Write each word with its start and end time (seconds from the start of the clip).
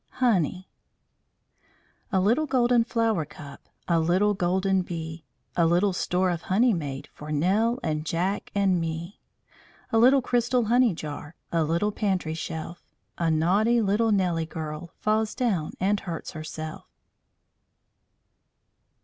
HONEY 0.13 0.67
A 2.11 2.19
little 2.19 2.47
golden 2.47 2.83
flower 2.83 3.23
cup, 3.23 3.69
A 3.87 3.99
little 3.99 4.33
golden 4.33 4.81
bee. 4.81 5.25
A 5.55 5.67
little 5.67 5.93
store 5.93 6.31
of 6.31 6.41
honey 6.41 6.73
made 6.73 7.07
For 7.13 7.31
Nell, 7.31 7.77
and 7.83 8.03
Jack, 8.03 8.49
and 8.55 8.81
me. 8.81 9.19
A 9.91 9.99
little 9.99 10.23
crystal 10.23 10.65
honey 10.65 10.95
jar, 10.95 11.35
A 11.51 11.63
little 11.63 11.91
pantry 11.91 12.33
shelf. 12.33 12.83
A 13.19 13.29
naughty 13.29 13.79
little 13.79 14.11
Nelly 14.11 14.47
girl 14.47 14.91
Falls 14.97 15.35
down, 15.35 15.73
and 15.79 15.99
hurts 15.99 16.31
herself. 16.31 16.87